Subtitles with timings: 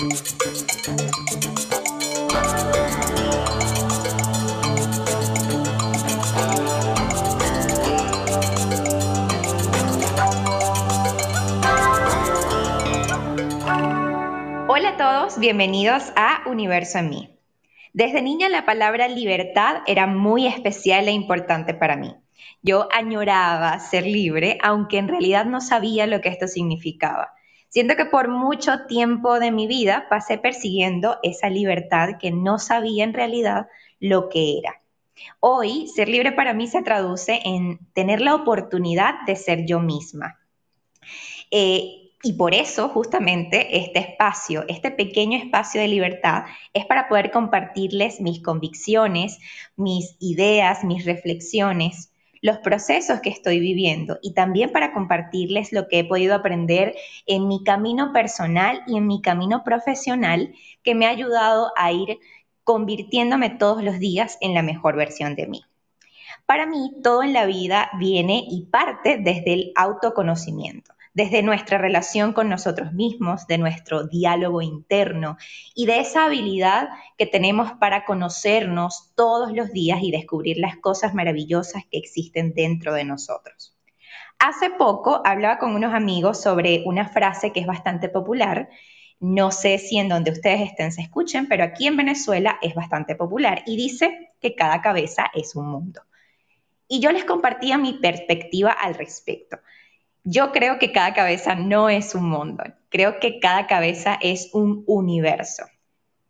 [0.00, 0.08] Hola
[14.88, 17.38] a todos, bienvenidos a Universo en mí.
[17.92, 22.16] Desde niña la palabra libertad era muy especial e importante para mí.
[22.62, 27.34] Yo añoraba ser libre, aunque en realidad no sabía lo que esto significaba.
[27.70, 33.04] Siento que por mucho tiempo de mi vida pasé persiguiendo esa libertad que no sabía
[33.04, 33.68] en realidad
[34.00, 34.82] lo que era.
[35.38, 40.40] Hoy, ser libre para mí se traduce en tener la oportunidad de ser yo misma.
[41.52, 47.30] Eh, y por eso, justamente, este espacio, este pequeño espacio de libertad, es para poder
[47.30, 49.38] compartirles mis convicciones,
[49.76, 52.09] mis ideas, mis reflexiones,
[52.42, 56.94] los procesos que estoy viviendo y también para compartirles lo que he podido aprender
[57.26, 62.18] en mi camino personal y en mi camino profesional que me ha ayudado a ir
[62.64, 65.64] convirtiéndome todos los días en la mejor versión de mí.
[66.46, 72.32] Para mí, todo en la vida viene y parte desde el autoconocimiento desde nuestra relación
[72.32, 75.36] con nosotros mismos, de nuestro diálogo interno
[75.74, 81.14] y de esa habilidad que tenemos para conocernos todos los días y descubrir las cosas
[81.14, 83.76] maravillosas que existen dentro de nosotros.
[84.38, 88.70] Hace poco hablaba con unos amigos sobre una frase que es bastante popular.
[89.18, 93.16] No sé si en donde ustedes estén se escuchen, pero aquí en Venezuela es bastante
[93.16, 96.00] popular y dice que cada cabeza es un mundo.
[96.88, 99.58] Y yo les compartía mi perspectiva al respecto.
[100.24, 104.84] Yo creo que cada cabeza no es un mundo, creo que cada cabeza es un
[104.86, 105.64] universo.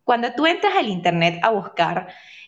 [0.03, 2.07] Cuando tú entras al Internet a buscar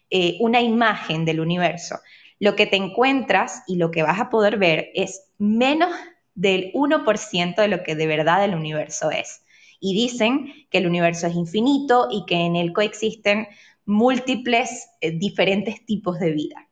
[0.09, 1.99] eh, una imagen del universo,
[2.39, 5.93] lo que te encuentras y lo que vas a poder ver es menos
[6.35, 9.43] del 1% de lo que de verdad el universo es.
[9.79, 13.47] Y dicen que el universo es infinito y que en él coexisten
[13.85, 16.67] múltiples eh, diferentes tipos de vida.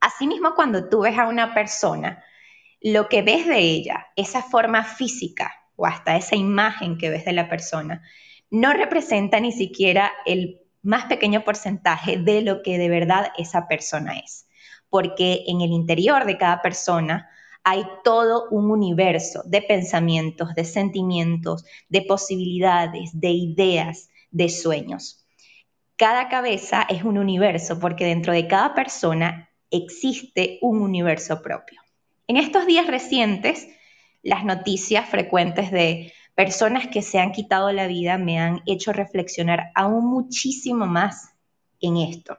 [0.00, 2.22] Asimismo, cuando tú ves a una persona,
[2.82, 7.32] lo que ves de ella, esa forma física o hasta esa imagen que ves de
[7.32, 8.02] la persona,
[8.50, 14.18] no representa ni siquiera el más pequeño porcentaje de lo que de verdad esa persona
[14.18, 14.46] es.
[14.90, 17.30] Porque en el interior de cada persona
[17.64, 25.24] hay todo un universo de pensamientos, de sentimientos, de posibilidades, de ideas, de sueños.
[25.96, 31.81] Cada cabeza es un universo porque dentro de cada persona existe un universo propio.
[32.32, 33.68] En estos días recientes,
[34.22, 39.70] las noticias frecuentes de personas que se han quitado la vida me han hecho reflexionar
[39.74, 41.34] aún muchísimo más
[41.78, 42.38] en esto.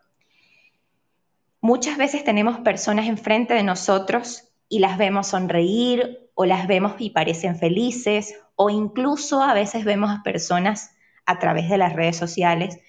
[1.62, 7.12] Muchas veces tenemos personas enfrente de nosotros y las vemos sonreír o las vemos y
[7.12, 10.96] parecen felices o incluso a veces vemos a personas
[11.28, 12.80] a través de las redes sociales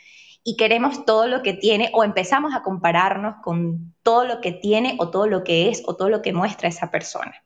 [0.44, 4.94] y queremos todo lo que tiene o empezamos a compararnos con todo lo que tiene
[4.99, 7.43] o todo lo que es o todo lo que muestra esa persona.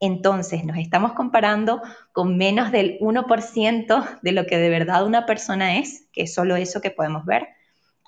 [0.00, 1.82] Entonces nos estamos comparando
[2.12, 6.56] con menos del 1% de lo que de verdad una persona es, que es solo
[6.56, 7.46] eso que podemos ver.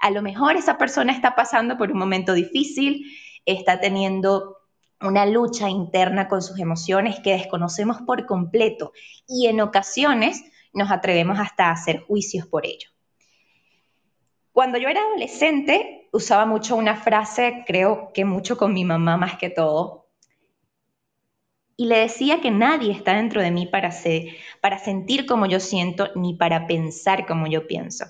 [0.00, 3.04] A lo mejor esa persona está pasando por un momento difícil,
[3.44, 4.56] está teniendo
[5.00, 8.92] una lucha interna con sus emociones que desconocemos por completo
[9.28, 10.42] y en ocasiones
[10.72, 12.93] nos atrevemos hasta a hacer juicios por ello.
[14.54, 19.36] Cuando yo era adolescente, usaba mucho una frase, creo que mucho con mi mamá más
[19.36, 20.06] que todo,
[21.76, 23.90] y le decía que nadie está dentro de mí para,
[24.60, 28.04] para sentir como yo siento ni para pensar como yo pienso.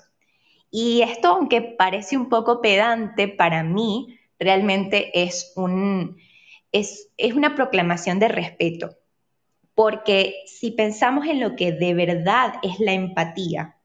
[0.69, 6.15] Y esto, aunque parece un poco pedante, para mí realmente es, un,
[6.71, 8.91] es una proclamación de respeto.
[9.73, 13.75] Porque si pensamos en lo que de verdad es la empatía,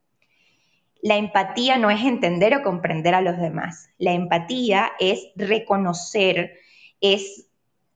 [1.02, 3.90] la empatía no es entender o comprender a los demás.
[3.98, 6.58] La empatía es reconocer,
[7.00, 7.46] es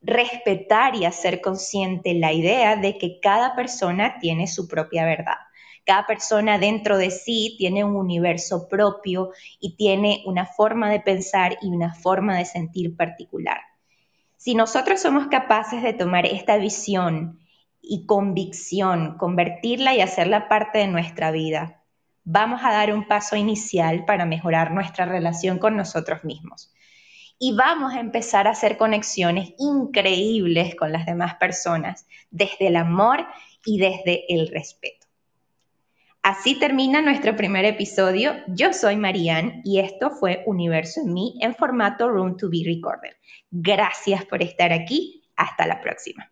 [0.00, 5.36] respetar y hacer consciente la idea de que cada persona tiene su propia verdad.
[5.84, 9.30] Cada persona dentro de sí tiene un universo propio
[9.60, 13.58] y tiene una forma de pensar y una forma de sentir particular.
[14.36, 17.38] Si nosotros somos capaces de tomar esta visión
[17.82, 21.83] y convicción, convertirla y hacerla parte de nuestra vida,
[22.24, 26.74] vamos a dar un paso inicial para mejorar nuestra relación con nosotros mismos.
[27.38, 33.26] Y vamos a empezar a hacer conexiones increíbles con las demás personas, desde el amor
[33.64, 35.06] y desde el respeto.
[36.22, 38.32] Así termina nuestro primer episodio.
[38.46, 43.12] Yo soy Marianne y esto fue Universo en mí en formato Room to be Recorded.
[43.50, 45.22] Gracias por estar aquí.
[45.36, 46.30] Hasta la próxima.